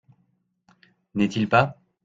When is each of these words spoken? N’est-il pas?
N’est-il 1.13 1.45
pas? 1.47 1.77